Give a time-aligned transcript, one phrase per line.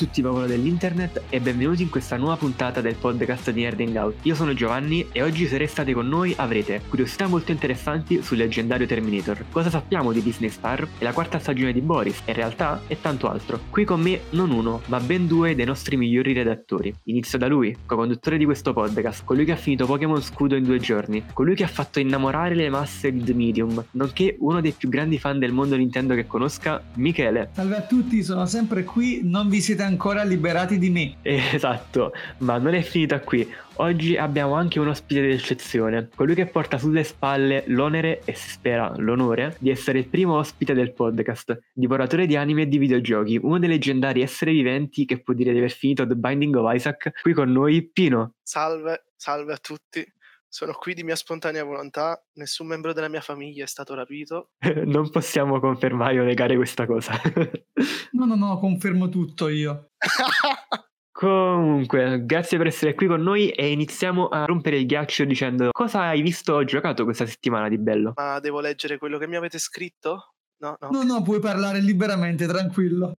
[0.00, 4.14] tutti popolo dell'internet e benvenuti in questa nuova puntata del podcast di Nerding Out.
[4.22, 8.86] Io sono Giovanni e oggi se restate con noi avrete curiosità molto interessanti sul leggendario
[8.86, 12.98] Terminator, cosa sappiamo di Disney Star e la quarta stagione di Boris, in realtà e
[12.98, 13.60] tanto altro.
[13.68, 16.94] Qui con me non uno, ma ben due dei nostri migliori redattori.
[17.04, 20.78] Inizio da lui, co-conduttore di questo podcast, colui che ha finito Pokémon Scudo in due
[20.78, 24.88] giorni, colui che ha fatto innamorare le masse di The Medium, nonché uno dei più
[24.88, 27.50] grandi fan del mondo Nintendo che conosca, Michele.
[27.52, 29.88] Salve a tutti, sono sempre qui, non vi siete ancora
[30.24, 31.16] liberati di me.
[31.22, 33.48] Esatto, ma non è finita qui.
[33.76, 38.92] Oggi abbiamo anche un ospite d'eccezione, colui che porta sulle spalle l'onere e si spera
[38.96, 43.58] l'onore di essere il primo ospite del podcast, divoratore di anime e di videogiochi, uno
[43.58, 47.32] dei leggendari esseri viventi che può dire di aver finito The Binding of Isaac, qui
[47.32, 48.34] con noi Pino.
[48.42, 50.06] Salve, salve a tutti.
[50.52, 54.50] Sono qui di mia spontanea volontà, nessun membro della mia famiglia è stato rapito.
[54.84, 57.12] non possiamo confermare o negare questa cosa.
[58.10, 59.92] no, no, no, confermo tutto io.
[61.12, 66.00] Comunque, grazie per essere qui con noi e iniziamo a rompere il ghiaccio dicendo cosa
[66.00, 68.14] hai visto o giocato questa settimana di bello?
[68.16, 70.32] Ma devo leggere quello che mi avete scritto?
[70.62, 70.88] No, no.
[70.90, 73.18] No, no, puoi parlare liberamente, tranquillo.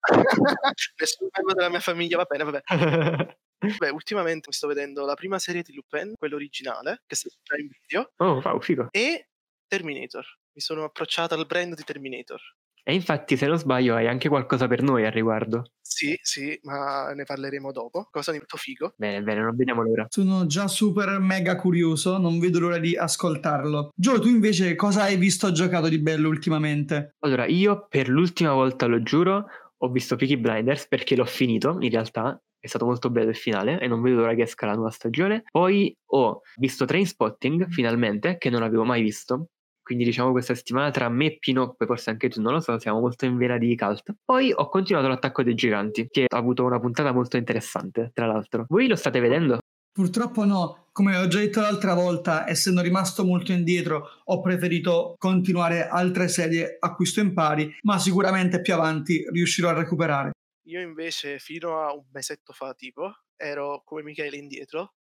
[0.98, 3.38] Nessun membro della mia famiglia, va bene, va bene.
[3.78, 7.38] Beh, ultimamente mi sto vedendo la prima serie di Lupin, quella originale, che sta su
[7.42, 8.12] Prime Video.
[8.16, 8.88] Oh, wow, figo.
[8.90, 9.28] E
[9.66, 10.24] Terminator.
[10.52, 12.40] Mi sono approcciato al brand di Terminator.
[12.82, 15.72] E infatti, se non sbaglio, hai anche qualcosa per noi al riguardo.
[15.80, 18.08] Sì, sì, ma ne parleremo dopo.
[18.10, 18.94] Cosa di molto figo.
[18.96, 20.06] Bene, bene, non vediamo l'ora.
[20.08, 23.90] Sono già super mega curioso, non vedo l'ora di ascoltarlo.
[23.94, 27.16] Gio, tu invece cosa hai visto o giocato di bello ultimamente?
[27.20, 31.90] Allora, io per l'ultima volta, lo giuro, ho visto Peaky Blinders perché l'ho finito, in
[31.90, 34.90] realtà, è stato molto bello il finale e non vedo l'ora che esca la nuova
[34.90, 35.42] stagione.
[35.50, 39.46] Poi ho visto Train Spotting finalmente, che non avevo mai visto.
[39.82, 42.78] Quindi diciamo questa settimana tra me e Pino, poi forse anche tu non lo so,
[42.78, 44.14] siamo molto in vena di cult.
[44.24, 48.66] Poi ho continuato l'attacco dei giganti, che ha avuto una puntata molto interessante, tra l'altro.
[48.68, 49.58] Voi lo state vedendo?
[49.92, 55.88] Purtroppo no, come ho già detto l'altra volta, essendo rimasto molto indietro, ho preferito continuare
[55.88, 60.30] altre serie a cui sto in pari, ma sicuramente più avanti riuscirò a recuperare.
[60.70, 64.94] Io invece fino a un mesetto fa tipo ero come Michele indietro,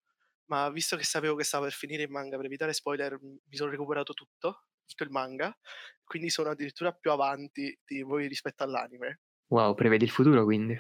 [0.45, 3.69] ma visto che sapevo che stava per finire il manga per evitare spoiler mi sono
[3.69, 5.53] recuperato tutto, tutto il manga,
[6.06, 9.19] quindi sono addirittura più avanti di voi rispetto all'anime.
[9.47, 10.79] Wow, prevedi il futuro quindi.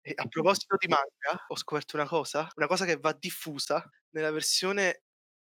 [0.00, 4.30] E a proposito di manga, ho scoperto una cosa, una cosa che va diffusa nella
[4.30, 5.04] versione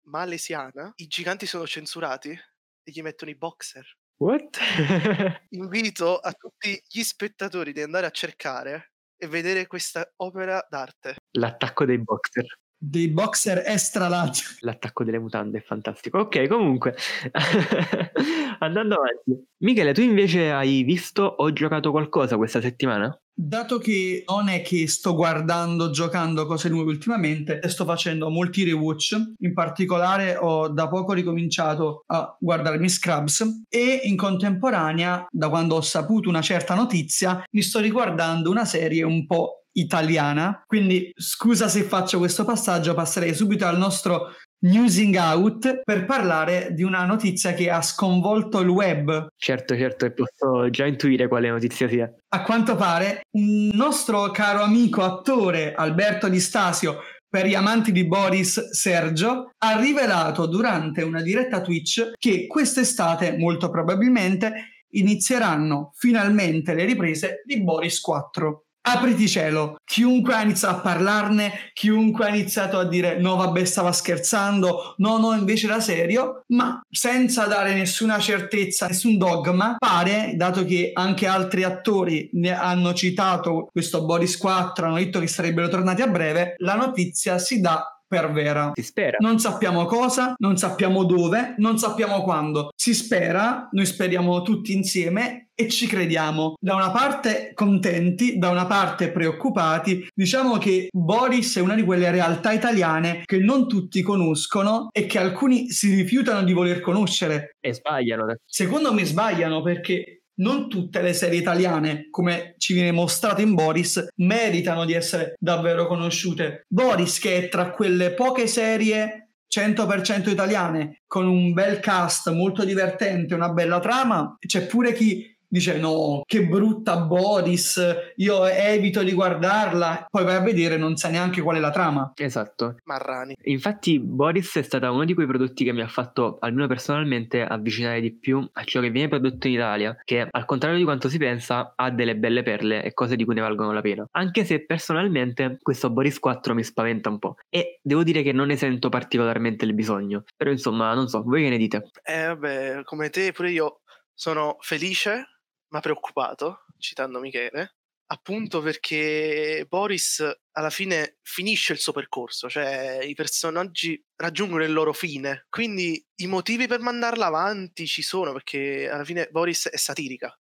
[0.07, 3.85] malesiana, i giganti sono censurati e gli mettono i boxer.
[4.17, 4.57] What?
[5.49, 11.15] Invito a tutti gli spettatori di andare a cercare e vedere questa opera d'arte.
[11.31, 12.45] L'attacco dei boxer.
[12.77, 14.57] Dei boxer extra large.
[14.59, 16.19] L'attacco delle mutande è fantastico.
[16.19, 16.95] Ok, comunque,
[18.59, 19.47] andando avanti.
[19.63, 23.17] Michele, tu invece hai visto o giocato qualcosa questa settimana?
[23.38, 29.34] Dato che non è che sto guardando, giocando cose nuove ultimamente, sto facendo molti rewatch.
[29.40, 35.81] In particolare ho da poco ricominciato a guardarmi Scrubs e in contemporanea, da quando ho
[35.81, 40.63] saputo una certa notizia, mi sto riguardando una serie un po' italiana.
[40.66, 44.29] Quindi scusa se faccio questo passaggio, passerei subito al nostro
[44.65, 49.27] Newsing Out per parlare di una notizia che ha sconvolto il web.
[49.37, 52.11] Certo, certo, e posso già intuire quale notizia sia.
[52.29, 58.07] A quanto pare, un nostro caro amico attore Alberto Di Stasio, per gli amanti di
[58.07, 66.85] Boris Sergio, ha rivelato durante una diretta Twitch che quest'estate, molto probabilmente, inizieranno finalmente le
[66.85, 72.85] riprese di Boris 4 apriti cielo, chiunque ha iniziato a parlarne, chiunque ha iniziato a
[72.85, 78.88] dire no vabbè stava scherzando, no no invece era serio, ma senza dare nessuna certezza,
[78.88, 84.97] nessun dogma, pare, dato che anche altri attori ne hanno citato questo Boris 4, hanno
[84.97, 88.71] detto che sarebbero tornati a breve, la notizia si dà per vera.
[88.75, 89.17] Si spera.
[89.19, 92.71] Non sappiamo cosa, non sappiamo dove, non sappiamo quando.
[92.75, 96.55] Si spera, noi speriamo tutti insieme e ci crediamo.
[96.59, 100.07] Da una parte contenti, da una parte preoccupati.
[100.13, 105.17] Diciamo che Boris è una di quelle realtà italiane che non tutti conoscono e che
[105.17, 107.55] alcuni si rifiutano di voler conoscere.
[107.59, 108.35] E sbagliano.
[108.46, 114.08] Secondo me sbagliano perché non tutte le serie italiane, come ci viene mostrato in Boris,
[114.16, 116.66] meritano di essere davvero conosciute.
[116.67, 123.34] Boris, che è tra quelle poche serie 100% italiane, con un bel cast molto divertente,
[123.34, 127.81] una bella trama, c'è pure chi dice no, che brutta Boris,
[128.15, 132.11] io evito di guardarla, poi vai a vedere non sa neanche qual è la trama.
[132.15, 132.77] Esatto.
[132.83, 133.35] Marrani.
[133.43, 138.01] Infatti Boris è stata uno di quei prodotti che mi ha fatto, almeno personalmente, avvicinare
[138.01, 141.17] di più a ciò che viene prodotto in Italia, che al contrario di quanto si
[141.17, 144.07] pensa ha delle belle perle e cose di cui ne valgono la pena.
[144.11, 148.47] Anche se personalmente questo Boris 4 mi spaventa un po' e devo dire che non
[148.47, 150.23] ne sento particolarmente il bisogno.
[150.35, 151.89] Però insomma, non so, voi che ne dite?
[152.03, 153.79] Eh vabbè, come te pure io
[154.13, 155.34] sono felice
[155.75, 157.75] ma preoccupato, citando Michele,
[158.07, 164.93] appunto perché Boris alla fine finisce il suo percorso, cioè i personaggi raggiungono il loro
[164.93, 170.33] fine, quindi i motivi per mandarla avanti ci sono perché alla fine Boris è satirica,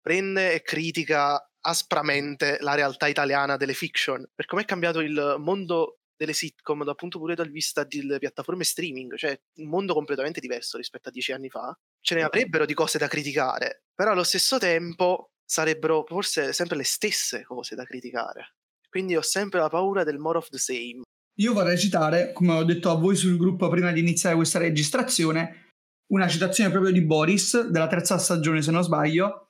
[0.00, 5.98] prende e critica aspramente la realtà italiana delle fiction, per come è cambiato il mondo
[6.16, 10.76] delle sitcom dal punto pure dal vista delle piattaforme streaming, cioè un mondo completamente diverso
[10.76, 11.76] rispetto a dieci anni fa.
[12.00, 16.84] Ce ne avrebbero di cose da criticare, però allo stesso tempo sarebbero forse sempre le
[16.84, 18.56] stesse cose da criticare.
[18.88, 21.02] Quindi ho sempre la paura del more of the same.
[21.38, 25.72] Io vorrei citare, come ho detto a voi sul gruppo prima di iniziare questa registrazione,
[26.12, 29.48] una citazione proprio di Boris, della terza stagione se non sbaglio,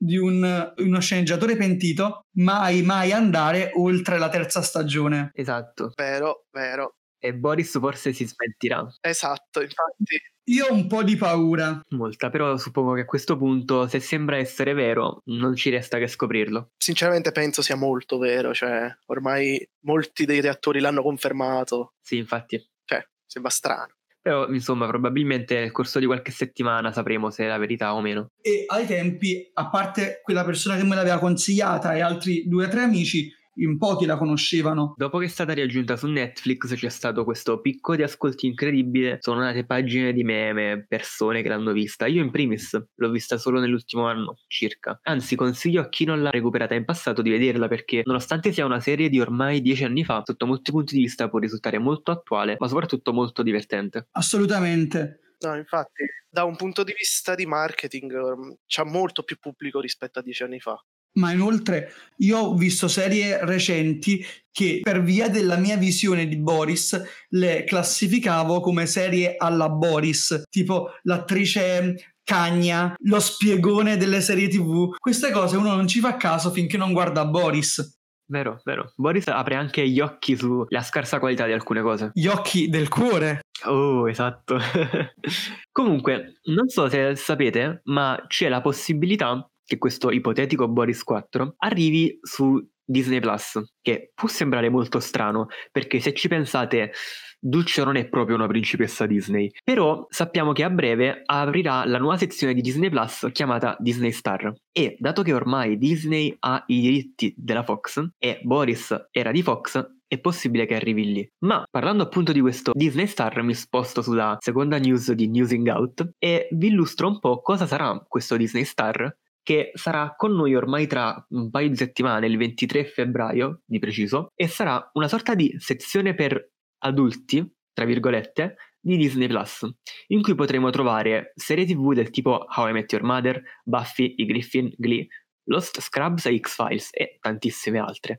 [0.00, 5.30] di un, uno sceneggiatore pentito mai mai andare oltre la terza stagione.
[5.32, 5.92] Esatto.
[5.96, 6.97] Vero, vero.
[7.18, 8.86] E Boris forse si smentirà.
[9.00, 10.16] Esatto, infatti.
[10.48, 11.80] Io ho un po' di paura.
[11.90, 16.06] Molta, però suppongo che a questo punto, se sembra essere vero, non ci resta che
[16.06, 16.70] scoprirlo.
[16.78, 21.94] Sinceramente penso sia molto vero, cioè ormai molti dei reattori l'hanno confermato.
[22.00, 22.66] Sì, infatti.
[22.84, 23.92] Cioè, sembra strano.
[24.20, 28.30] Però, insomma, probabilmente nel corso di qualche settimana sapremo se è la verità o meno.
[28.40, 32.68] E ai tempi, a parte quella persona che me l'aveva consigliata e altri due o
[32.68, 34.94] tre amici, in pochi la conoscevano.
[34.96, 39.40] Dopo che è stata riaggiunta su Netflix c'è stato questo picco di ascolti incredibile, sono
[39.40, 42.06] nate pagine di meme, persone che l'hanno vista.
[42.06, 44.98] Io in primis l'ho vista solo nell'ultimo anno circa.
[45.02, 48.80] Anzi consiglio a chi non l'ha recuperata in passato di vederla perché nonostante sia una
[48.80, 52.56] serie di ormai dieci anni fa, sotto molti punti di vista può risultare molto attuale,
[52.58, 54.08] ma soprattutto molto divertente.
[54.12, 55.20] Assolutamente.
[55.40, 60.18] No, infatti, da un punto di vista di marketing um, c'ha molto più pubblico rispetto
[60.18, 60.76] a dieci anni fa
[61.18, 67.00] ma inoltre io ho visto serie recenti che per via della mia visione di Boris
[67.30, 74.94] le classificavo come serie alla Boris, tipo l'attrice cagna, lo spiegone delle serie tv.
[74.98, 77.96] Queste cose uno non ci fa caso finché non guarda Boris.
[78.30, 78.92] Vero, vero.
[78.96, 82.10] Boris apre anche gli occhi sulla scarsa qualità di alcune cose.
[82.12, 83.40] Gli occhi del cuore.
[83.64, 84.58] Oh, esatto.
[85.72, 92.18] Comunque, non so se sapete, ma c'è la possibilità che questo ipotetico Boris 4 arrivi
[92.22, 96.92] su Disney Plus, che può sembrare molto strano, perché se ci pensate,
[97.38, 102.16] Dulce non è proprio una principessa Disney, però sappiamo che a breve aprirà la nuova
[102.16, 104.54] sezione di Disney Plus chiamata Disney Star.
[104.72, 109.86] E dato che ormai Disney ha i diritti della Fox e Boris era di Fox,
[110.06, 111.30] è possibile che arrivi lì.
[111.40, 116.12] Ma parlando appunto di questo Disney Star, mi sposto sulla seconda news di Newsing Out
[116.18, 119.14] e vi illustro un po' cosa sarà questo Disney Star
[119.48, 124.30] che sarà con noi ormai tra un paio di settimane, il 23 febbraio di preciso,
[124.34, 126.50] e sarà una sorta di sezione per
[126.80, 129.66] adulti, tra virgolette, di Disney Plus,
[130.08, 134.26] in cui potremo trovare serie tv del tipo How I Met Your Mother, Buffy, I
[134.26, 135.06] Griffin, Glee,
[135.44, 138.18] Lost Scrubs e X-Files e tantissime altre.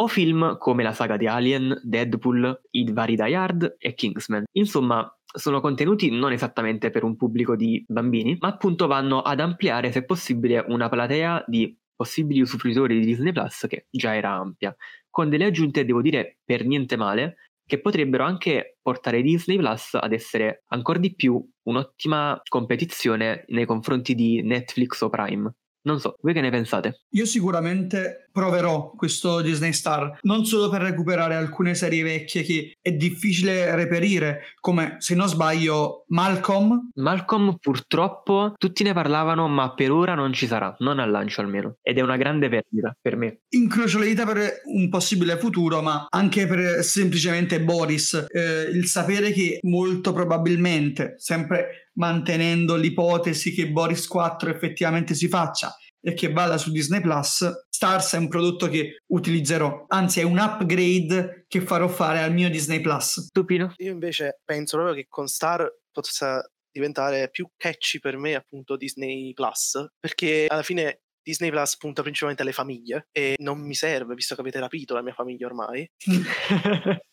[0.00, 4.44] O film come la saga di Alien, Deadpool, i vari Die Hard e Kingsman.
[4.52, 9.92] Insomma, sono contenuti non esattamente per un pubblico di bambini, ma appunto vanno ad ampliare,
[9.92, 14.74] se possibile, una platea di possibili usufruitori di Disney Plus che già era ampia,
[15.10, 20.12] con delle aggiunte, devo dire, per niente male, che potrebbero anche portare Disney Plus ad
[20.12, 25.52] essere ancora di più un'ottima competizione nei confronti di Netflix o Prime.
[25.82, 27.02] Non so, voi che ne pensate?
[27.10, 32.92] Io sicuramente proverò questo Disney Star, non solo per recuperare alcune serie vecchie che è
[32.92, 36.90] difficile reperire, come se non sbaglio Malcolm.
[36.94, 41.76] Malcolm purtroppo tutti ne parlavano, ma per ora non ci sarà, non al lancio almeno,
[41.82, 43.40] ed è una grande perdita per me.
[43.50, 49.32] Incrocio le dita per un possibile futuro, ma anche per semplicemente Boris, eh, il sapere
[49.32, 56.58] che molto probabilmente, sempre mantenendo l'ipotesi che Boris 4 effettivamente si faccia e che vada
[56.58, 57.44] su Disney Plus,
[57.78, 62.50] Stars è un prodotto che utilizzerò, anzi è un upgrade che farò fare al mio
[62.50, 63.26] Disney Plus.
[63.26, 63.72] Stupino.
[63.76, 69.32] Io invece penso proprio che con Star possa diventare più catchy per me appunto Disney
[69.32, 74.34] Plus, perché alla fine Disney Plus punta principalmente alle famiglie e non mi serve, visto
[74.34, 75.88] che avete rapito la mia famiglia ormai.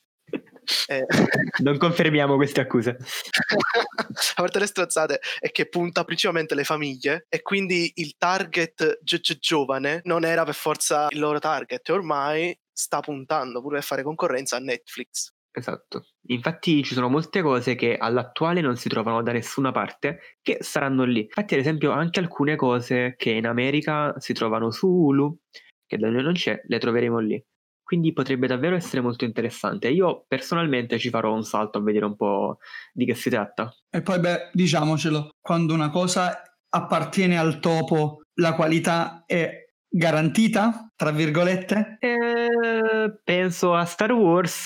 [0.88, 1.06] Eh,
[1.64, 2.98] Non confermiamo queste accuse.
[2.98, 9.20] a parte le strozzate, è che punta principalmente le famiglie e quindi il target gi-
[9.20, 13.82] gi- giovane non era per forza il loro target e ormai sta puntando pure a
[13.82, 15.34] fare concorrenza a Netflix.
[15.58, 16.08] Esatto.
[16.28, 21.06] Infatti ci sono molte cose che all'attuale non si trovano da nessuna parte che saranno
[21.06, 21.22] lì.
[21.22, 25.38] Infatti, ad esempio, anche alcune cose che in America si trovano su Hulu,
[25.86, 27.42] che da noi non c'è, le troveremo lì.
[27.86, 29.90] Quindi potrebbe davvero essere molto interessante.
[29.90, 32.58] Io personalmente ci farò un salto a vedere un po'
[32.92, 33.72] di che si tratta.
[33.92, 41.12] E poi, beh, diciamocelo, quando una cosa appartiene al topo, la qualità è garantita, tra
[41.12, 41.98] virgolette?
[42.00, 44.66] Eh, penso a Star Wars.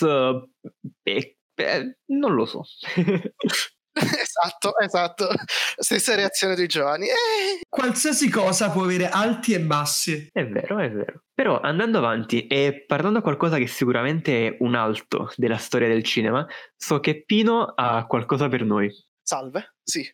[1.02, 2.62] eh, eh, non lo so.
[4.20, 5.28] esatto, esatto.
[5.76, 7.06] Stessa reazione dei giovani.
[7.06, 10.28] Eh, Qualsiasi cosa può avere alti e bassi.
[10.32, 11.22] È vero, è vero.
[11.34, 16.02] Però andando avanti e parlando a qualcosa che sicuramente è un alto della storia del
[16.02, 18.90] cinema, so che Pino ha qualcosa per noi.
[19.22, 20.06] salve, sì.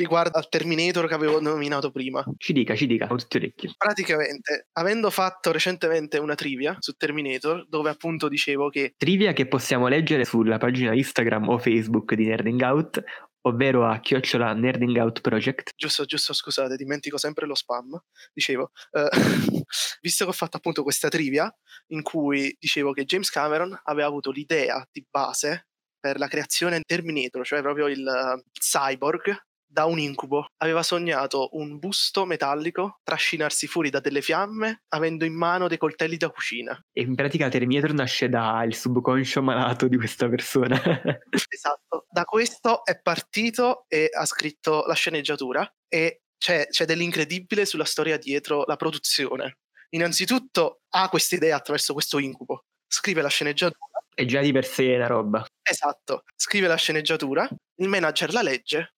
[0.00, 2.24] Riguardo al Terminator che avevo nominato prima.
[2.38, 3.74] Ci dica, ci dica, siamo tutti orecchi.
[3.76, 9.88] Praticamente, avendo fatto recentemente una trivia su Terminator, dove appunto dicevo che Trivia che possiamo
[9.88, 13.02] leggere sulla pagina Instagram o Facebook di Nerding Out,
[13.42, 15.70] ovvero a chiocciola Nerding Out Project.
[15.76, 17.98] giusto, giusto, scusate, dimentico sempre lo spam.
[18.32, 19.08] Dicevo, eh,
[20.00, 21.54] visto che ho fatto appunto questa trivia
[21.88, 25.68] in cui dicevo che James Cameron aveva avuto l'idea di base
[26.00, 29.36] per la creazione di Terminator, cioè proprio il eh, cyborg,
[29.70, 30.46] da un incubo.
[30.58, 36.16] Aveva sognato un busto metallico trascinarsi fuori da delle fiamme avendo in mano dei coltelli
[36.16, 36.78] da cucina.
[36.92, 40.80] E in pratica Terminator nasce dal subconscio malato di questa persona.
[41.52, 47.84] Esatto, da questo è partito e ha scritto la sceneggiatura e c'è, c'è dell'incredibile sulla
[47.84, 49.58] storia dietro la produzione.
[49.90, 54.94] Innanzitutto ha questa idea attraverso questo incubo, scrive la sceneggiatura, è già di per sé
[54.94, 55.44] una roba.
[55.62, 58.94] esatto, scrive la sceneggiatura, il manager la legge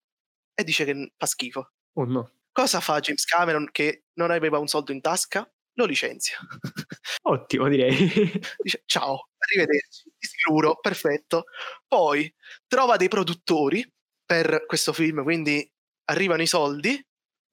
[0.54, 1.72] e dice che fa schifo.
[1.94, 2.30] Oh no.
[2.52, 5.50] Cosa fa James Cameron che non aveva un soldo in tasca?
[5.74, 6.36] Lo licenzia.
[7.22, 7.94] Ottimo, direi.
[8.62, 11.44] dice ciao, arrivederci, ti sicuro, perfetto.
[11.86, 12.32] Poi
[12.66, 13.86] trova dei produttori
[14.24, 15.66] per questo film, quindi
[16.04, 17.02] arrivano i soldi,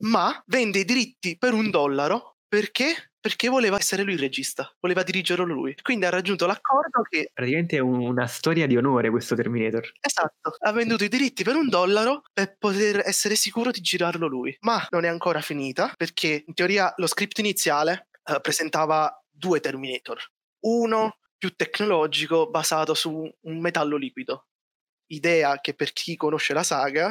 [0.04, 3.09] ma vende i diritti per un dollaro perché?
[3.22, 5.76] Perché voleva essere lui il regista, voleva dirigerlo lui.
[5.82, 9.92] Quindi ha raggiunto l'accordo che, Praticamente è un- una storia di onore questo Terminator.
[10.00, 14.56] esatto, ha venduto i diritti per un dollaro per poter essere sicuro di girarlo lui.
[14.62, 20.18] Ma non è ancora finita perché in teoria lo script iniziale eh, presentava due Terminator.
[20.62, 24.48] Uno più tecnologico basato su un metallo liquido.
[25.08, 27.10] Idea che per chi conosce la saga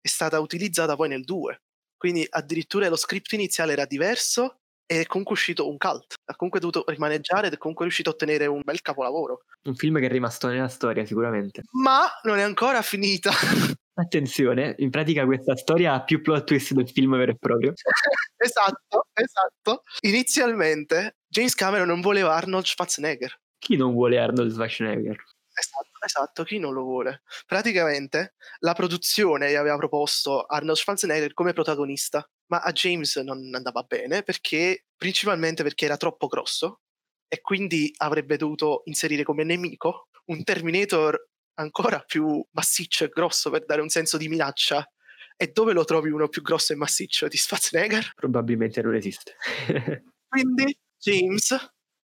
[0.00, 1.62] è stata utilizzata poi nel 2.
[1.96, 6.14] Quindi addirittura lo script iniziale era diverso è comunque uscito un cult.
[6.24, 9.42] Ha comunque dovuto rimaneggiare ed è comunque riuscito a ottenere un bel capolavoro.
[9.64, 11.62] Un film che è rimasto nella storia sicuramente.
[11.72, 13.30] Ma non è ancora finita.
[13.98, 17.72] Attenzione, in pratica questa storia ha più plot twist del film vero e proprio.
[18.36, 19.82] esatto, esatto.
[20.02, 23.34] Inizialmente James Cameron non voleva Arnold Schwarzenegger.
[23.58, 25.16] Chi non vuole Arnold Schwarzenegger?
[25.58, 27.22] Esatto, esatto, chi non lo vuole?
[27.46, 33.82] Praticamente la produzione gli aveva proposto Arnold Schwarzenegger come protagonista, ma a James non andava
[33.82, 36.80] bene perché principalmente perché era troppo grosso
[37.28, 43.64] e quindi avrebbe dovuto inserire come nemico un Terminator ancora più massiccio e grosso per
[43.64, 44.88] dare un senso di minaccia.
[45.38, 48.12] E dove lo trovi uno più grosso e massiccio di Schwarzenegger?
[48.14, 49.36] Probabilmente non esiste.
[50.28, 51.54] Quindi James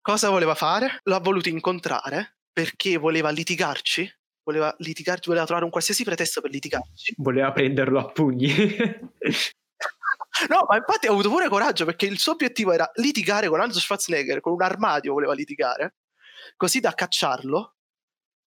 [0.01, 0.99] cosa voleva fare?
[1.03, 4.09] Lo ha voluto incontrare perché voleva litigarci.
[4.43, 7.13] Voleva litigarci, voleva trovare un qualsiasi pretesto per litigarci.
[7.17, 8.49] Voleva prenderlo a pugni.
[10.47, 13.77] No, ma infatti ha avuto pure coraggio perché il suo obiettivo era litigare con Arnold
[13.77, 15.95] Schwarzenegger, con un armadio voleva litigare,
[16.55, 17.75] così da cacciarlo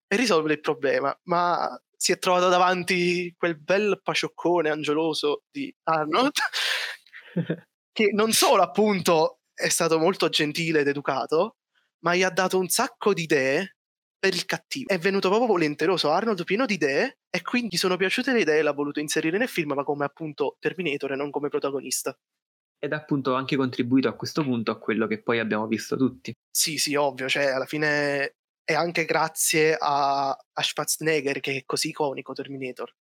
[0.07, 1.15] e risolvere il problema.
[1.23, 6.33] Ma si è trovato davanti quel bel pacioccone angioloso di Arnold
[7.91, 11.57] che non solo appunto è stato molto gentile ed educato,
[11.99, 13.74] ma gli ha dato un sacco di idee
[14.17, 14.89] per il cattivo.
[14.89, 18.59] È venuto proprio volenteroso Arnold, pieno di idee, e quindi gli sono piaciute le idee
[18.59, 22.17] e l'ha voluto inserire nel film, ma come appunto Terminator e non come protagonista.
[22.77, 26.33] Ed ha appunto anche contribuito a questo punto a quello che poi abbiamo visto tutti.
[26.49, 31.89] Sì, sì, ovvio, cioè alla fine è anche grazie a, a Schwarzenegger che è così
[31.89, 32.93] iconico Terminator.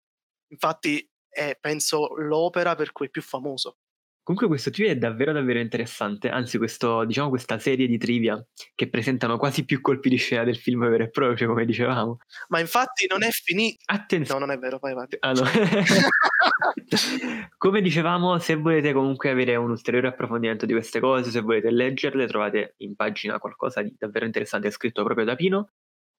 [0.51, 3.77] Infatti è, penso, l'opera per cui è più famoso.
[4.23, 8.41] Comunque questo trivia è davvero davvero interessante, anzi questo, diciamo questa serie di trivia
[8.73, 12.19] che presentano quasi più colpi di scena del film vero e proprio, come dicevamo.
[12.47, 13.79] Ma infatti non è finito.
[13.85, 14.39] Attenzione.
[14.39, 15.17] No, non è vero, vai avanti.
[15.19, 15.43] Ah, no.
[17.57, 22.27] Come dicevamo, se volete comunque avere un ulteriore approfondimento di queste cose, se volete leggerle,
[22.27, 25.69] trovate in pagina qualcosa di davvero interessante scritto proprio da Pino.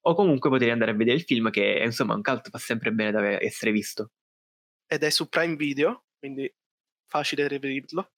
[0.07, 3.11] o comunque potevi andare a vedere il film che insomma un cult fa sempre bene
[3.11, 4.11] da essere visto.
[4.87, 6.51] Ed è su Prime Video, quindi
[7.07, 8.11] facile reperirlo.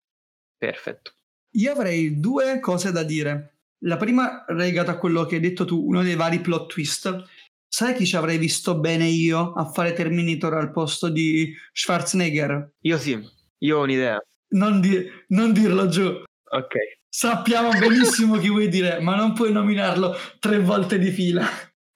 [0.58, 1.12] Perfetto.
[1.56, 3.60] Io avrei due cose da dire.
[3.86, 7.24] La prima legata a quello che hai detto tu, uno dei vari plot twist.
[7.68, 12.76] Sai chi ci avrei visto bene io a fare Terminator al posto di Schwarzenegger?
[12.82, 13.20] Io sì,
[13.60, 14.20] io ho un'idea.
[14.50, 16.06] Non, di- non dirlo giù.
[16.50, 16.76] Ok.
[17.10, 21.46] Sappiamo benissimo chi vuoi dire, ma non puoi nominarlo tre volte di fila.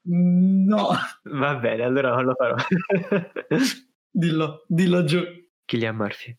[0.03, 0.89] No.
[1.23, 2.55] Va bene, allora non lo farò.
[4.09, 5.21] dillo, dillo giù.
[5.65, 6.35] Killian Murphy.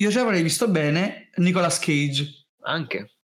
[0.00, 2.46] Io ci avrei visto bene Nicolas Cage.
[2.62, 3.16] Anche.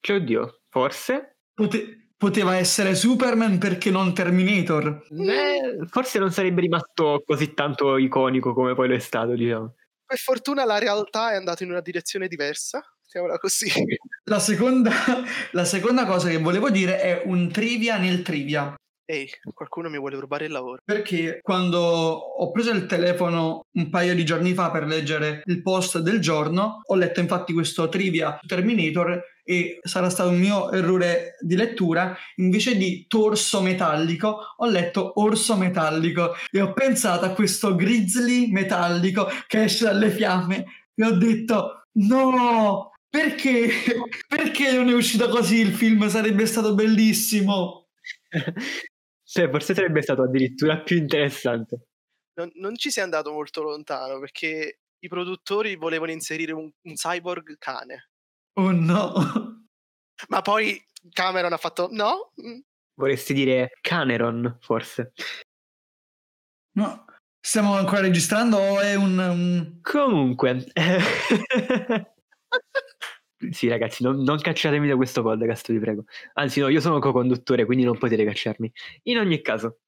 [0.00, 1.38] Cioè, oddio, forse?
[1.54, 5.06] Pote- poteva essere Superman perché non Terminator.
[5.08, 9.74] Beh, forse non sarebbe rimasto così tanto iconico come poi lo è stato, diciamo.
[10.04, 13.70] Per fortuna la realtà è andata in una direzione diversa, mettiamola così.
[14.24, 14.90] La seconda,
[15.52, 18.74] la seconda cosa che volevo dire è un trivia nel trivia.
[19.10, 20.82] Ehi, qualcuno mi vuole rubare il lavoro.
[20.84, 26.00] Perché quando ho preso il telefono un paio di giorni fa per leggere il post
[26.00, 31.56] del giorno, ho letto infatti questo trivia Terminator e sarà stato un mio errore di
[31.56, 38.50] lettura, invece di torso metallico ho letto orso metallico e ho pensato a questo grizzly
[38.52, 43.70] metallico che esce dalle fiamme e ho detto no, perché?
[44.28, 46.06] Perché non è uscito così il film?
[46.08, 47.86] Sarebbe stato bellissimo.
[49.30, 51.88] Cioè, forse sarebbe stato addirittura più interessante.
[52.38, 56.94] Non, non, ci si è andato molto lontano perché i produttori volevano inserire un, un
[56.94, 58.08] cyborg cane.
[58.54, 59.66] Oh no!
[60.28, 62.32] Ma poi Cameron ha fatto no?
[62.42, 62.60] Mm.
[62.94, 65.12] Vorresti dire Caneron, forse.
[66.76, 67.04] No,
[67.38, 69.18] stiamo ancora registrando o è un...
[69.18, 69.80] un...
[69.82, 70.64] Comunque...
[73.50, 76.04] Sì, ragazzi, non, non, cacciatemi da questo podcast, vi prego.
[76.34, 78.72] Anzi, no, io sono co-conduttore, quindi non potete cacciarmi.
[79.04, 79.78] In ogni caso,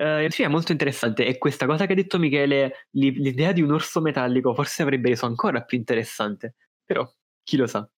[0.00, 1.26] eh, sì, è molto interessante.
[1.26, 5.26] E questa cosa che ha detto Michele, l'idea di un orso metallico, forse avrebbe reso
[5.26, 6.54] ancora più interessante.
[6.84, 7.06] Però,
[7.44, 7.88] chi lo sa.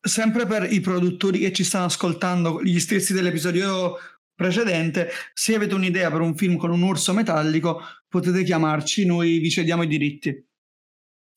[0.00, 3.96] Sempre per i produttori che ci stanno ascoltando, gli stessi dell'episodio
[4.34, 9.50] precedente, se avete un'idea per un film con un orso metallico, potete chiamarci, noi vi
[9.50, 10.46] cediamo i diritti.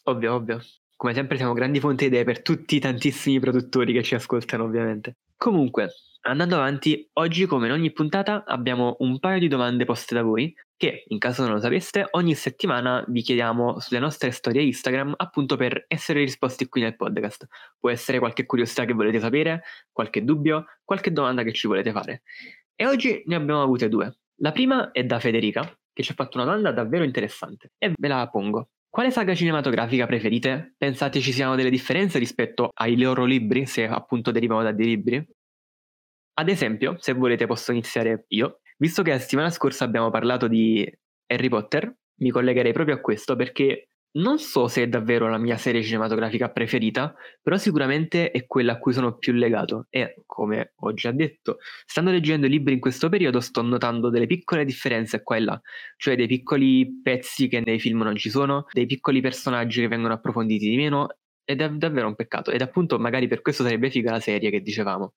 [0.04, 0.62] Ovvio, ovvio
[1.02, 5.16] come sempre siamo grandi fonti idee per tutti i tantissimi produttori che ci ascoltano ovviamente.
[5.36, 5.90] Comunque,
[6.28, 10.54] andando avanti, oggi come in ogni puntata abbiamo un paio di domande poste da voi
[10.78, 15.56] che, in caso non lo sapeste, ogni settimana vi chiediamo sulle nostre storie Instagram appunto
[15.56, 17.48] per essere risposti qui nel podcast.
[17.80, 22.22] Può essere qualche curiosità che volete sapere, qualche dubbio, qualche domanda che ci volete fare.
[22.76, 24.20] E oggi ne abbiamo avute due.
[24.36, 28.08] La prima è da Federica, che ci ha fatto una domanda davvero interessante e ve
[28.08, 28.70] la pongo.
[28.92, 30.76] Quale saga cinematografica preferite?
[30.78, 35.26] Pensate ci siano delle differenze rispetto ai loro libri, se appunto derivano da dei libri?
[36.34, 38.60] Ad esempio, se volete posso iniziare io.
[38.78, 40.86] Visto che la settimana scorsa abbiamo parlato di
[41.28, 45.58] Harry Potter, mi collegherei proprio a questo perché non so se è davvero la mia
[45.58, 50.94] serie cinematografica preferita, però sicuramente è quella a cui sono più legato e, come ho
[50.94, 55.38] già detto, stando leggendo i libri in questo periodo sto notando delle piccole differenze qua
[55.38, 55.62] e là,
[55.98, 60.14] cioè dei piccoli pezzi che nei film non ci sono, dei piccoli personaggi che vengono
[60.14, 61.08] approfonditi di meno
[61.44, 64.62] ed è davvero un peccato ed appunto magari per questo sarebbe figa la serie che
[64.62, 65.14] dicevamo.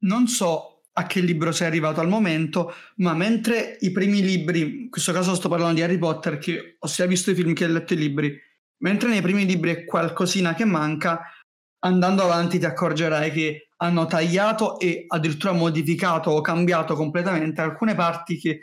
[0.00, 4.90] Non so a che libro sei arrivato al momento, ma mentre i primi libri, in
[4.90, 7.68] questo caso sto parlando di Harry Potter, che ho sia visto i film che ho
[7.68, 8.36] letto i libri,
[8.78, 11.20] mentre nei primi libri è qualcosina che manca,
[11.84, 18.36] andando avanti ti accorgerai che hanno tagliato e addirittura modificato o cambiato completamente alcune parti
[18.36, 18.62] che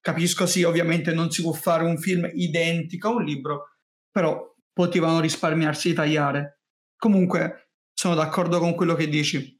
[0.00, 3.72] capisco sì, ovviamente non si può fare un film identico a un libro,
[4.10, 6.60] però potevano risparmiarsi di tagliare.
[6.96, 9.54] Comunque sono d'accordo con quello che dici.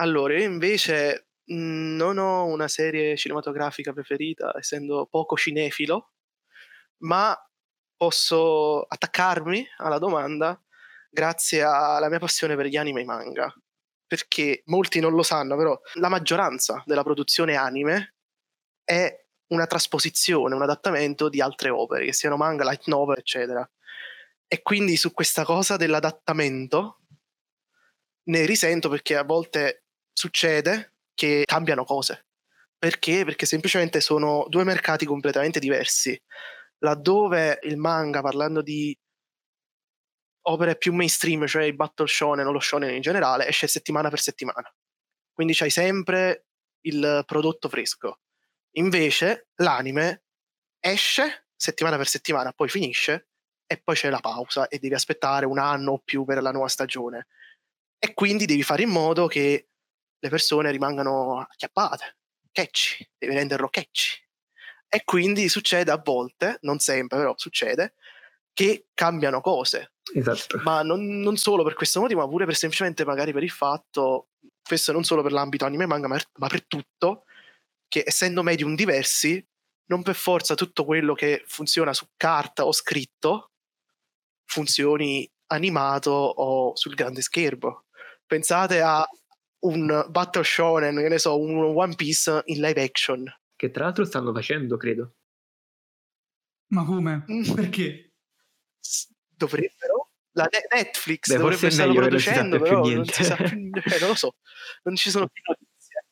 [0.00, 6.12] Allora, io invece mhmm, non ho una serie cinematografica preferita, essendo poco cinefilo,
[6.98, 7.36] ma
[7.96, 10.60] posso attaccarmi alla domanda
[11.10, 13.52] grazie alla mia passione per gli anime e i manga.
[14.06, 18.14] Perché molti non lo sanno, però la maggioranza della produzione anime
[18.84, 23.68] è una trasposizione, un adattamento di altre opere, che siano manga, light novel, eccetera.
[24.46, 27.00] E quindi su questa cosa dell'adattamento
[28.24, 29.87] ne risento perché a volte
[30.18, 32.26] succede che cambiano cose.
[32.76, 33.24] Perché?
[33.24, 36.20] Perché semplicemente sono due mercati completamente diversi.
[36.78, 38.96] Laddove il manga, parlando di
[40.48, 44.18] opere più mainstream, cioè il battle shonen o lo shonen in generale, esce settimana per
[44.18, 44.72] settimana.
[45.32, 46.46] Quindi c'hai sempre
[46.86, 48.18] il prodotto fresco.
[48.76, 50.24] Invece l'anime
[50.80, 53.28] esce settimana per settimana, poi finisce
[53.66, 56.68] e poi c'è la pausa e devi aspettare un anno o più per la nuova
[56.68, 57.28] stagione.
[57.98, 59.68] E quindi devi fare in modo che
[60.18, 62.16] le persone rimangano acchiappate,
[62.52, 64.16] catchy, devi renderlo catchy.
[64.88, 67.94] E quindi succede a volte, non sempre, però succede,
[68.52, 69.92] che cambiano cose.
[70.14, 70.58] Esatto.
[70.64, 74.28] Ma non, non solo per questo motivo, ma pure per semplicemente magari per il fatto,
[74.62, 77.24] questo non solo per l'ambito anime e manga, ma, ma per tutto,
[77.86, 79.44] che essendo medium diversi,
[79.86, 83.52] non per forza tutto quello che funziona su carta o scritto
[84.44, 87.84] funzioni animato o sul grande schermo.
[88.26, 89.06] Pensate a
[89.60, 93.24] un Battle Shonen, che ne so, un One Piece in live action.
[93.56, 95.14] Che tra l'altro stanno facendo, credo.
[96.68, 97.24] Ma come?
[97.30, 97.54] Mm.
[97.54, 98.12] Perché?
[99.28, 100.10] Dovrebbero.
[100.32, 104.36] La ne- Netflix Beh, dovrebbe si producendo, però non sa più, eh, non lo so,
[104.84, 106.04] non ci sono più notizie.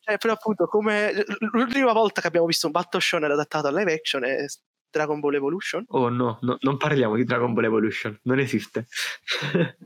[0.00, 1.12] Cioè, però appunto, come
[1.52, 4.46] l'ultima volta che abbiamo visto un Battle Shonen adattato a live action è
[4.90, 5.84] Dragon Ball Evolution.
[5.88, 8.86] Oh no, no, non parliamo di Dragon Ball Evolution, non esiste.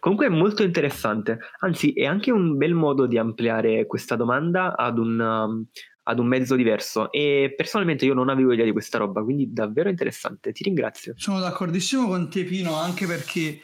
[0.00, 4.98] Comunque è molto interessante, anzi è anche un bel modo di ampliare questa domanda ad
[4.98, 5.64] un, um,
[6.04, 9.88] ad un mezzo diverso e personalmente io non avevo idea di questa roba, quindi davvero
[9.88, 11.14] interessante, ti ringrazio.
[11.16, 13.60] Sono d'accordissimo con te Pino, anche perché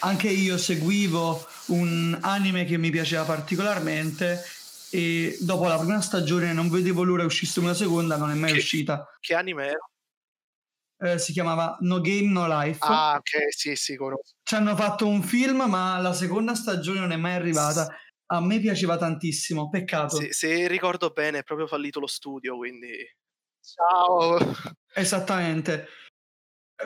[0.00, 4.40] anche io seguivo un anime che mi piaceva particolarmente
[4.92, 8.58] e dopo la prima stagione non vedevo l'ora uscisse una seconda, non è mai Che-
[8.58, 9.06] uscita.
[9.20, 9.89] Che anime era?
[11.02, 12.78] Eh, si chiamava No Game No Life.
[12.82, 14.34] Ah, ok, sì, sì, conosco.
[14.42, 17.88] Ci hanno fatto un film, ma la seconda stagione non è mai arrivata.
[18.26, 20.16] A me piaceva tantissimo, peccato.
[20.16, 22.92] Se, se ricordo bene, è proprio fallito lo studio, quindi...
[23.62, 24.38] Ciao!
[24.94, 25.86] Esattamente.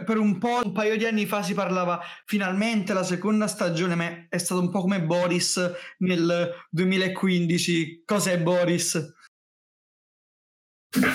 [0.05, 4.27] Per un po', un paio di anni fa si parlava finalmente la seconda stagione, ma
[4.29, 5.61] è stato un po' come Boris
[5.99, 8.03] nel 2015.
[8.05, 9.13] Cos'è Boris?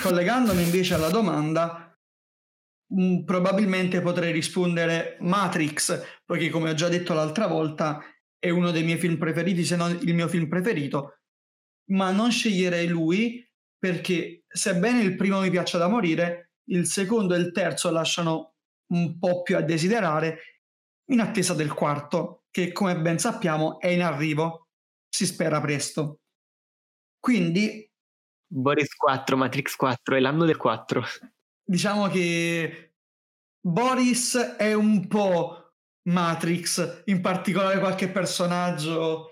[0.02, 1.89] Collegandomi invece alla domanda,
[3.24, 8.02] probabilmente potrei rispondere Matrix, perché come ho già detto l'altra volta
[8.38, 11.18] è uno dei miei film preferiti, se non il mio film preferito,
[11.90, 13.46] ma non sceglierei lui
[13.78, 18.54] perché sebbene il primo mi piaccia da morire, il secondo e il terzo lasciano
[18.92, 20.60] un po' più a desiderare
[21.10, 24.68] in attesa del quarto, che come ben sappiamo è in arrivo,
[25.08, 26.20] si spera presto.
[27.18, 27.88] Quindi
[28.46, 31.02] Boris 4, Matrix 4, è l'anno del 4.
[31.70, 32.94] Diciamo che
[33.60, 35.74] Boris è un po'
[36.08, 39.30] Matrix, in particolare qualche personaggio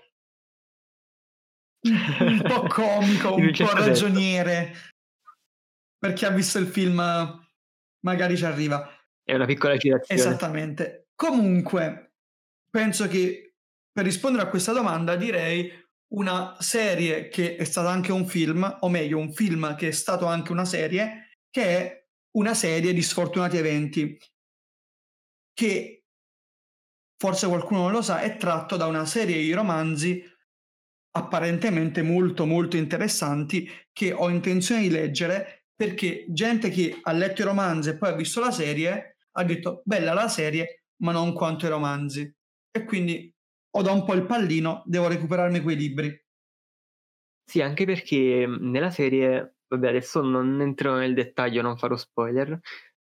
[1.81, 4.73] un po' comico, un po' ragioniere.
[5.97, 7.01] Per chi ha visto il film
[8.05, 8.89] magari ci arriva.
[9.21, 10.21] È una piccola citazione.
[10.21, 11.09] Esattamente.
[11.15, 12.13] Comunque,
[12.69, 13.55] penso che
[13.91, 15.69] per rispondere a questa domanda direi
[16.13, 20.25] una serie che è stata anche un film, o meglio un film che è stato
[20.25, 21.98] anche una serie, che è
[22.31, 24.17] una serie di sfortunati eventi,
[25.53, 26.03] che
[27.17, 30.23] forse qualcuno non lo sa, è tratto da una serie di romanzi
[31.11, 37.45] apparentemente molto molto interessanti che ho intenzione di leggere perché gente che ha letto i
[37.45, 41.65] romanzi e poi ha visto la serie ha detto bella la serie ma non quanto
[41.65, 42.31] i romanzi
[42.71, 43.33] e quindi
[43.71, 46.23] ho da un po' il pallino devo recuperarmi quei libri.
[47.43, 52.59] Sì, anche perché mh, nella serie, vabbè, adesso non entrerò nel dettaglio, non farò spoiler,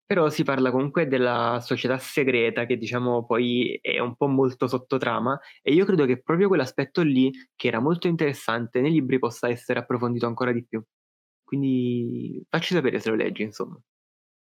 [0.06, 5.40] però si parla comunque della società segreta che diciamo poi è un po' molto sottotrama
[5.62, 9.80] e io credo che proprio quell'aspetto lì, che era molto interessante nei libri, possa essere
[9.80, 10.84] approfondito ancora di più.
[11.44, 13.80] Quindi facci sapere se lo leggi, insomma.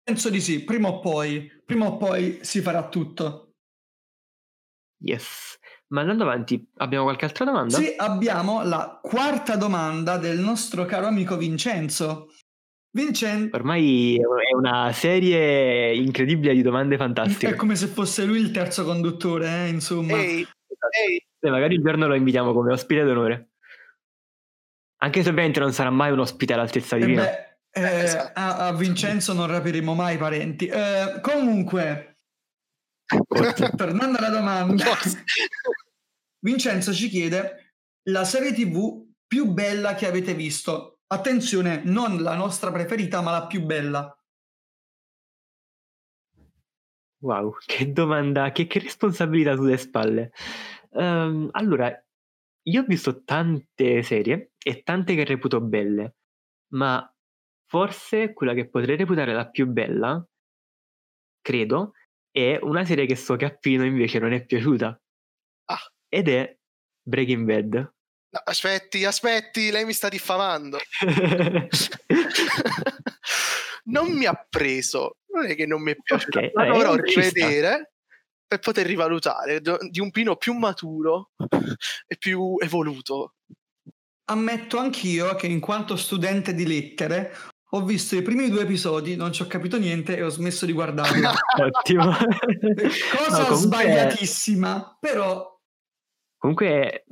[0.02, 3.54] penso di sì prima o poi prima o poi si farà tutto
[5.00, 5.58] Yes.
[5.92, 7.76] Ma andando avanti, abbiamo qualche altra domanda?
[7.76, 12.32] sì abbiamo la quarta domanda del nostro caro amico Vincenzo
[12.92, 17.54] Vincenzo Ormai è una serie incredibile di domande è fantastiche.
[17.56, 20.46] come se fosse lui il terzo conduttore eh, insomma Ehi,
[21.06, 23.50] ehi, E magari un giorno lo invitiamo come ospite d'onore.
[25.02, 28.32] Anche se ovviamente non sarà mai un ospite all'altezza di Eh beh, eh, Eh, esatto.
[28.38, 30.66] a, a Vincenzo non rapiremo mai i parenti.
[30.66, 32.09] Eh, comunque,
[33.76, 34.84] tornando alla domanda.
[36.38, 41.00] Vincenzo ci chiede la serie TV più bella che avete visto.
[41.06, 44.14] Attenzione, non la nostra preferita, ma la più bella.
[47.22, 50.32] Wow, che domanda, che, che responsabilità sulle spalle.
[50.92, 51.92] Ehm, allora,
[52.62, 56.16] io ho visto tante serie e tante che reputo belle,
[56.72, 57.12] ma
[57.66, 60.26] forse quella che potrei reputare la più bella,
[61.42, 61.92] credo,
[62.30, 65.00] è una serie che so che a Pino invece non è piaciuta.
[65.66, 65.92] Ah.
[66.08, 66.56] Ed è
[67.02, 67.74] Breaking Bad.
[68.32, 70.78] No, aspetti, aspetti, lei mi sta diffamando.
[73.84, 76.94] non mi ha preso, non è che non mi è piaciuta, Ok, la vabbè, dovrò
[76.94, 77.92] rivedere
[78.46, 81.30] per poter rivalutare di un Pino più maturo
[82.06, 83.34] e più evoluto.
[84.26, 87.32] Ammetto anch'io che in quanto studente di lettere
[87.72, 90.72] ho visto i primi due episodi, non ci ho capito niente e ho smesso di
[90.72, 91.30] guardarlo.
[91.60, 92.10] Ottimo.
[93.16, 95.48] Cosa no, sbagliatissima, però...
[96.36, 97.04] Comunque,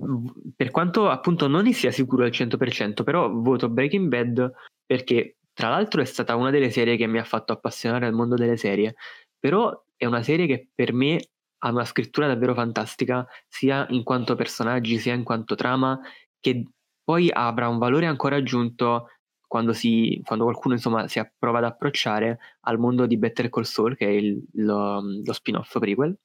[0.57, 4.53] per quanto appunto non ne sia sicuro al 100%, però voto Breaking Bad
[4.87, 8.37] perché tra l'altro è stata una delle serie che mi ha fatto appassionare al mondo
[8.37, 8.95] delle serie,
[9.39, 11.21] però è una serie che per me
[11.59, 16.01] ha una scrittura davvero fantastica, sia in quanto personaggi, sia in quanto trama,
[16.41, 16.65] che
[17.03, 19.09] poi avrà un valore ancora aggiunto
[19.49, 23.97] quando, si, quando qualcuno insomma, si prova ad approcciare al mondo di Better Call Saul,
[23.97, 26.17] che è il, lo, lo spin-off prequel.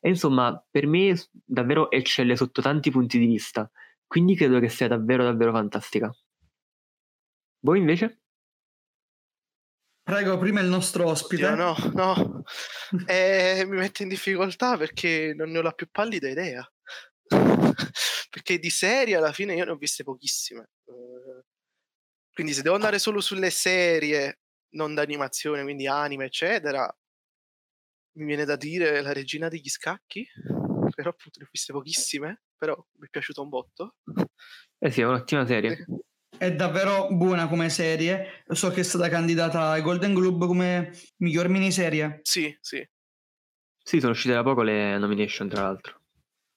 [0.00, 3.70] E insomma, per me davvero eccelle sotto tanti punti di vista,
[4.06, 6.10] quindi credo che sia davvero davvero fantastica.
[7.62, 8.22] Voi invece?
[10.02, 11.46] Prego, prima il nostro ospite.
[11.46, 12.42] Oddio, no, no,
[13.06, 16.66] eh, mi mette in difficoltà perché non ne ho la più pallida idea.
[18.30, 20.70] perché di serie alla fine io ne ho viste pochissime.
[22.40, 26.90] Quindi se devo andare solo sulle serie, non d'animazione, quindi anime, eccetera,
[28.16, 30.26] mi viene da dire La regina degli scacchi,
[30.94, 33.96] però appunto ne ho viste pochissime, però mi è piaciuto un botto.
[34.78, 35.84] Eh sì, è un'ottima serie.
[36.34, 38.42] È davvero buona come serie.
[38.48, 42.20] So che è stata candidata ai Golden Globe come miglior miniserie.
[42.22, 42.82] Sì, sì.
[43.84, 46.00] Sì, sono uscite da poco le nomination, tra l'altro.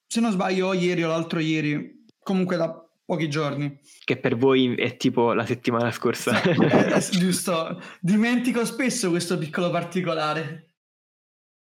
[0.07, 2.05] Se non sbaglio, ieri o l'altro ieri.
[2.19, 2.82] Comunque da
[3.13, 3.80] pochi giorni.
[4.04, 6.41] Che per voi è tipo la settimana scorsa.
[6.41, 7.82] è, giusto.
[8.02, 10.71] Dimentico spesso questo piccolo particolare.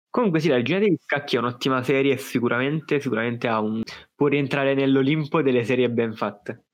[0.08, 3.82] Comunque sì, la Regina degli Scacchi è un'ottima serie e sicuramente, sicuramente un...
[4.14, 6.66] può rientrare nell'Olimpo delle serie ben fatte.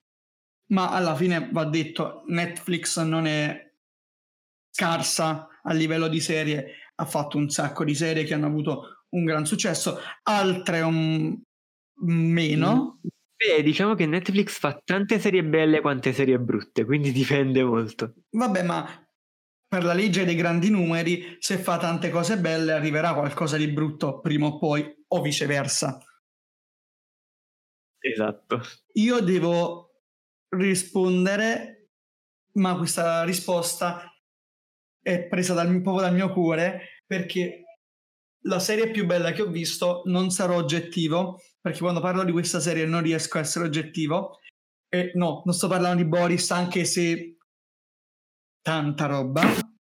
[0.71, 3.73] Ma alla fine va detto, Netflix non è
[4.71, 9.25] scarsa a livello di serie, ha fatto un sacco di serie che hanno avuto un
[9.25, 11.37] gran successo, altre un
[12.03, 13.01] meno.
[13.43, 18.13] Beh, diciamo che Netflix fa tante serie belle quante serie brutte, quindi dipende molto.
[18.33, 18.87] Vabbè, ma
[19.67, 24.21] per la legge dei grandi numeri, se fa tante cose belle arriverà qualcosa di brutto
[24.21, 25.99] prima o poi, o viceversa.
[27.99, 28.61] Esatto.
[28.95, 30.03] Io devo
[30.51, 31.93] rispondere,
[32.57, 34.03] ma questa risposta
[35.01, 37.63] è presa dal, proprio dal mio cuore, perché
[38.43, 42.61] la serie più bella che ho visto, non sarò oggettivo, perché quando parlo di questa
[42.61, 44.39] serie non riesco a essere oggettivo.
[44.89, 47.37] E no, non sto parlando di Boris, anche se
[48.61, 49.43] tanta roba.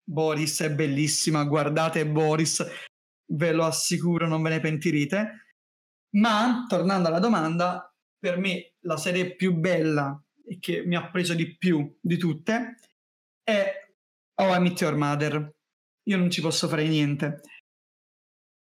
[0.04, 2.64] Boris è bellissima, guardate Boris,
[3.32, 5.46] ve lo assicuro, non ve ne pentirete.
[6.16, 11.34] Ma, tornando alla domanda, per me la serie più bella e che mi ha preso
[11.34, 12.76] di più di tutte
[13.42, 13.72] è
[14.34, 15.54] How I Met Your Mother.
[16.04, 17.40] Io non ci posso fare niente.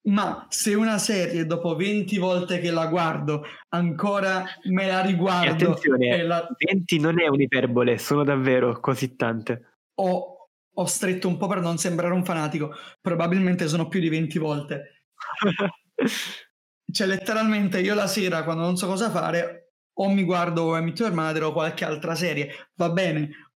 [0.03, 5.53] Ma se una serie dopo 20 volte che la guardo ancora me la riguardo.
[5.53, 6.49] Attenzione, la...
[6.57, 11.79] 20 non è un'iperbole, sono davvero così tante ho, ho stretto un po' per non
[11.79, 15.05] sembrare un fanatico, probabilmente sono più di 20 volte.
[16.91, 21.13] cioè, letteralmente io la sera, quando non so cosa fare, o mi guardo Meet Your
[21.13, 23.53] Mother o qualche altra serie, va bene,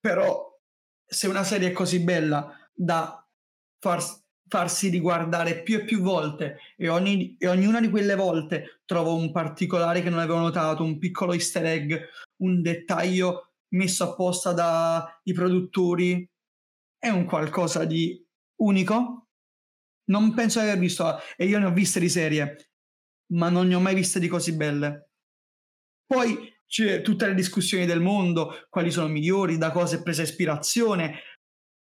[0.00, 0.44] però
[1.04, 3.24] se una serie è così bella da
[3.78, 4.02] far,
[4.48, 9.32] farsi riguardare più e più volte e, ogni, e ognuna di quelle volte trovo un
[9.32, 11.92] particolare che non avevo notato, un piccolo easter egg,
[12.42, 16.28] un dettaglio messo apposta dai produttori
[16.98, 18.24] è un qualcosa di
[18.60, 19.28] unico.
[20.08, 22.70] Non penso di aver visto, e io ne ho viste di serie,
[23.32, 25.10] ma non ne ho mai viste di così belle.
[26.06, 31.20] Poi c'è tutte le discussioni del mondo, quali sono migliori, da cosa è presa ispirazione,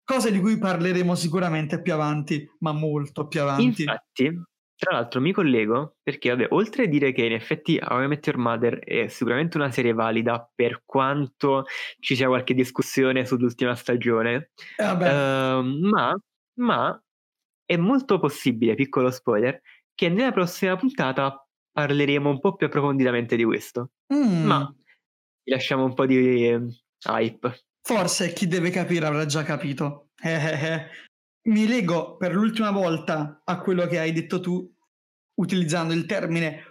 [0.06, 3.82] cose di cui parleremo sicuramente più avanti, ma molto più avanti.
[3.82, 4.40] Infatti,
[4.78, 8.26] tra l'altro mi collego perché, vabbè, oltre a dire che in effetti How I Met
[8.26, 11.64] Your Mother è sicuramente una serie valida per quanto
[11.98, 16.16] ci sia qualche discussione sull'ultima stagione, eh, uh, ma,
[16.60, 17.02] ma
[17.64, 19.60] è molto possibile, piccolo spoiler,
[19.94, 23.90] che nella prossima puntata parleremo un po' più approfonditamente di questo.
[24.14, 24.44] Mm.
[24.46, 24.72] Ma
[25.42, 26.60] vi lasciamo un po' di eh,
[27.08, 27.65] hype.
[27.86, 30.08] Forse chi deve capire avrà già capito.
[30.20, 30.86] Eh, eh, eh
[31.46, 34.68] mi lego per l'ultima volta a quello che hai detto tu,
[35.34, 36.64] utilizzando il termine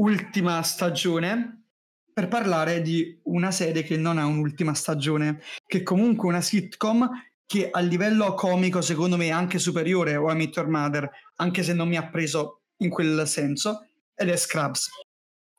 [0.00, 1.66] ultima stagione,
[2.12, 7.08] per parlare di una serie che non ha un'ultima stagione, che è comunque una sitcom
[7.46, 11.62] che a livello comico secondo me è anche superiore a I Meet Your Mother, anche
[11.62, 14.88] se non mi ha preso in quel senso, ed è Scrubs,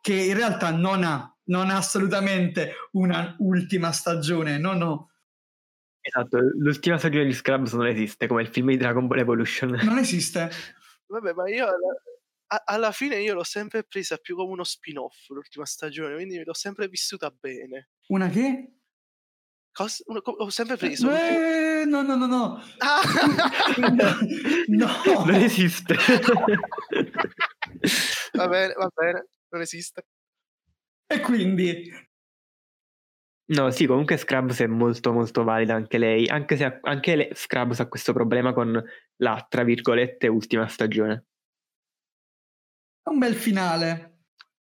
[0.02, 5.12] che in realtà non ha, non ha assolutamente una ultima stagione, no no,
[6.07, 9.71] Esatto, l'ultima stagione di Scrubs non esiste, come il film di Dragon Ball Evolution.
[9.83, 10.49] Non esiste.
[11.07, 15.65] Vabbè, ma io alla, alla fine io l'ho sempre presa più come uno spin-off l'ultima
[15.65, 17.89] stagione, quindi l'ho sempre vissuta bene.
[18.07, 18.71] Una che?
[19.73, 21.07] Cos- una- co- ho sempre preso.
[21.10, 22.63] l'ultima- Eh, no, no, no, no.
[22.77, 23.01] Ah!
[24.67, 24.88] No.
[25.25, 25.95] Non esiste.
[28.33, 30.05] va bene, va bene, non esiste.
[31.10, 31.89] E quindi,
[33.50, 37.80] No, sì, comunque Scrubs è molto molto valida anche lei, anche se anche le- Scrubs
[37.80, 38.84] ha questo problema con
[39.17, 41.26] la, tra virgolette, ultima stagione.
[43.04, 44.15] è un bel finale.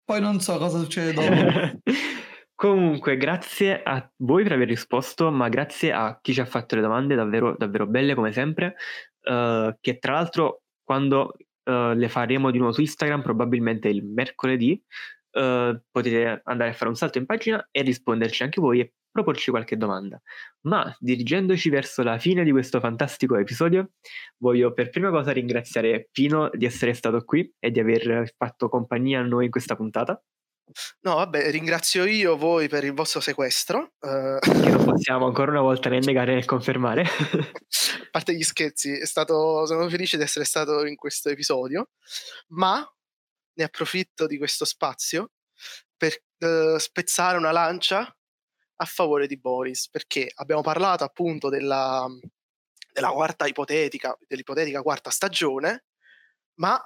[0.03, 1.79] Poi non so cosa succede dopo.
[2.55, 6.81] Comunque, grazie a voi per aver risposto, ma grazie a chi ci ha fatto le
[6.81, 8.75] domande davvero, davvero belle come sempre,
[9.21, 14.83] eh, che tra l'altro quando eh, le faremo di nuovo su Instagram, probabilmente il mercoledì,
[15.31, 19.51] eh, potete andare a fare un salto in pagina e risponderci anche voi e proporci
[19.51, 20.21] qualche domanda.
[20.61, 23.91] Ma dirigendoci verso la fine di questo fantastico episodio,
[24.37, 29.19] voglio per prima cosa ringraziare Pino di essere stato qui e di aver fatto compagnia
[29.19, 30.21] a noi in questa puntata.
[31.01, 33.93] No, vabbè, ringrazio io voi per il vostro sequestro.
[33.99, 37.01] eh, che non possiamo ancora una volta né negare né confermare.
[37.01, 41.89] a parte gli scherzi, è stato, sono felice di essere stato in questo episodio,
[42.49, 42.85] ma
[43.61, 45.31] ne approfitto di questo spazio
[45.95, 48.15] per eh, spezzare una lancia
[48.75, 52.07] a favore di Boris, perché abbiamo parlato appunto della,
[52.91, 55.85] della quarta ipotetica, dell'ipotetica quarta stagione,
[56.55, 56.83] ma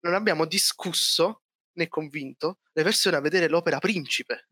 [0.00, 1.42] non abbiamo discusso
[1.74, 4.48] né convinto le persone a vedere l'opera Principe.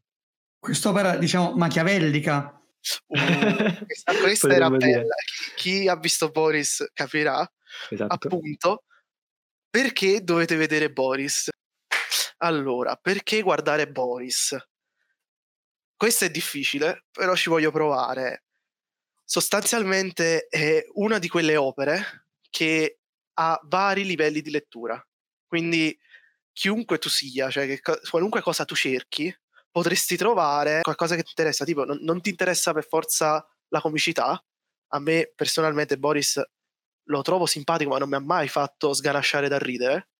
[0.59, 2.61] Quest'opera, diciamo, machiavellica.
[3.07, 4.79] Uh, questa, questa era dire.
[4.79, 5.15] bella.
[5.57, 7.51] Chi, chi ha visto Boris capirà
[7.91, 8.15] esatto.
[8.15, 8.85] appunto
[9.69, 11.49] perché dovete vedere Boris.
[12.39, 14.57] Allora, perché guardare Boris?
[15.97, 18.45] Questo è difficile, però ci voglio provare.
[19.25, 22.99] Sostanzialmente è una di quelle opere che
[23.35, 25.03] ha vari livelli di lettura.
[25.47, 25.97] Quindi
[26.53, 29.35] chiunque tu sia, cioè co- qualunque cosa tu cerchi,
[29.71, 31.65] potresti trovare qualcosa che ti interessa.
[31.65, 34.43] Tipo, non, non ti interessa per forza la comicità.
[34.89, 36.41] A me personalmente Boris
[37.09, 40.11] lo trovo simpatico, ma non mi ha mai fatto sganasciare da ridere.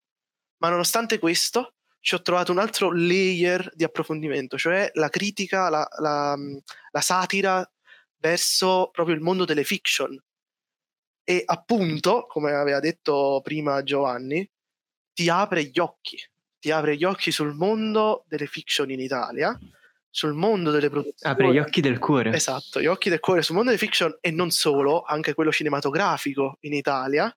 [0.57, 1.74] Ma nonostante questo,
[2.05, 6.37] ci ho trovato un altro layer di approfondimento, cioè la critica, la, la-
[6.91, 7.67] la satira
[8.17, 10.15] verso proprio il mondo delle fiction.
[11.23, 14.47] E appunto, come aveva detto prima Giovanni,
[15.13, 16.15] ti apre gli occhi,
[16.59, 19.57] ti apre gli occhi sul mondo delle fiction in Italia,
[20.07, 21.33] sul mondo delle produzioni.
[21.33, 22.31] Apre gli occhi del cuore.
[22.33, 26.57] Esatto, gli occhi del cuore sul mondo delle fiction e non solo, anche quello cinematografico
[26.59, 27.35] in Italia.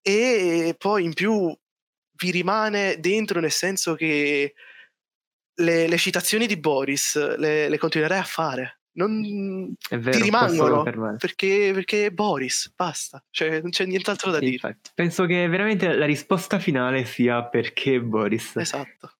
[0.00, 1.52] E poi in più
[2.20, 4.54] vi rimane dentro nel senso che
[5.60, 8.80] le, le citazioni di Boris le, le continuerai a fare.
[8.92, 10.82] Non vero, ti rimangono
[11.16, 14.54] perché, perché è Boris, basta, cioè non c'è nient'altro da Sì, dire.
[14.54, 14.90] infatti.
[14.94, 18.56] Penso che veramente la risposta finale sia perché Boris.
[18.56, 19.12] Esatto.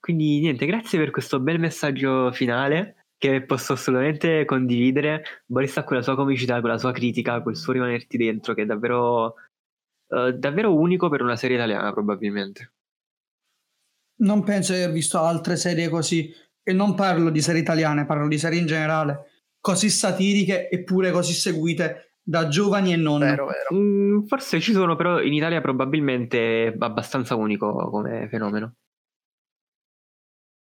[0.00, 5.42] Quindi niente, grazie per questo bel messaggio finale che posso assolutamente condividere.
[5.46, 9.36] Boris ha quella sua comicità, quella sua critica, quel suo rimanerti dentro che è davvero,
[10.08, 12.72] eh, davvero unico per una serie italiana probabilmente.
[14.16, 16.32] Non penso di aver visto altre serie così.
[16.66, 19.30] E non parlo di serie italiane, parlo di serie in generale.
[19.60, 23.20] Così satiriche eppure così seguite da giovani e non.
[23.20, 23.74] Vero, vero.
[23.74, 28.76] Mm, forse ci sono, però in Italia probabilmente è abbastanza unico come fenomeno.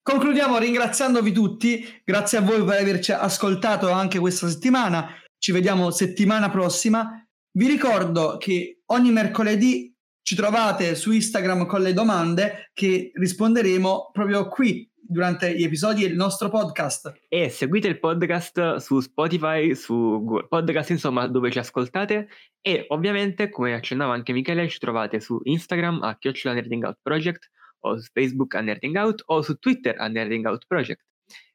[0.03, 2.01] Concludiamo ringraziandovi tutti.
[2.05, 5.09] Grazie a voi per averci ascoltato anche questa settimana.
[5.39, 7.27] Ci vediamo settimana prossima.
[7.53, 14.47] Vi ricordo che ogni mercoledì ci trovate su Instagram con le domande che risponderemo proprio
[14.47, 17.13] qui durante gli episodi del nostro podcast.
[17.29, 22.29] E seguite il podcast su Spotify, su Google Podcast, insomma, dove ci ascoltate.
[22.61, 27.51] E ovviamente, come accennava anche Michele, ci trovate su Instagram a Chiocciola Nerding Out Project,
[27.81, 31.05] o su Facebook a Nerding Out, o su Twitter a Nerding Out Project.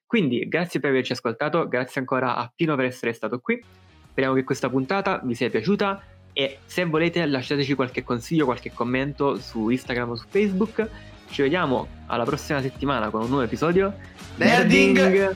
[0.06, 3.85] Quindi, grazie per averci ascoltato, grazie ancora a Pino per essere stato qui.
[4.16, 6.02] Speriamo che questa puntata vi sia piaciuta
[6.32, 10.90] e se volete lasciateci qualche consiglio, qualche commento su Instagram o su Facebook.
[11.30, 13.94] Ci vediamo alla prossima settimana con un nuovo episodio.
[14.38, 15.36] Nerding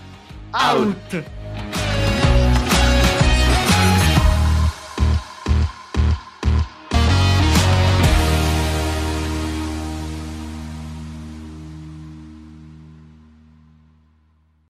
[0.51, 1.78] Out!